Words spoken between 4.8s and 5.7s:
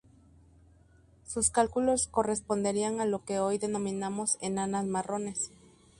marrones.